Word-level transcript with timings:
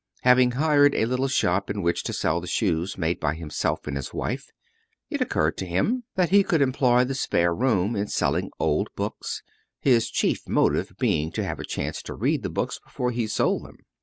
Having 0.23 0.53
hired 0.53 0.95
a 0.95 1.05
little 1.05 1.27
shop 1.27 1.69
in 1.69 1.83
which 1.83 2.01
to 2.05 2.11
sell 2.11 2.41
the 2.41 2.47
shoes 2.47 2.97
made 2.97 3.19
by 3.19 3.35
himself 3.35 3.85
and 3.85 3.95
his 3.95 4.11
wife, 4.11 4.49
it 5.11 5.21
occurred 5.21 5.57
to 5.57 5.67
him 5.67 6.05
that 6.15 6.29
he 6.31 6.41
could 6.43 6.59
employ 6.59 7.03
the 7.03 7.13
spare 7.13 7.53
room 7.53 7.95
in 7.95 8.07
selling 8.07 8.49
old 8.59 8.89
books, 8.95 9.43
his 9.79 10.09
chief 10.09 10.49
motive 10.49 10.93
being 10.97 11.31
to 11.33 11.43
have 11.43 11.59
a 11.59 11.63
chance 11.63 12.01
to 12.01 12.15
read 12.15 12.41
the 12.41 12.49
books 12.49 12.79
before 12.83 13.11
he 13.11 13.27
sold 13.27 13.63
them. 13.63 13.77